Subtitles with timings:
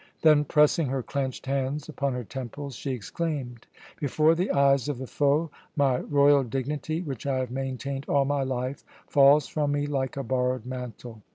[0.23, 3.67] Then pressing her clenched hands upon her temples, she exclaimed:
[3.99, 8.41] "Before the eyes of the foe my royal dignity, which I have maintained all my
[8.41, 11.21] life, falls from me like a borrowed mantle.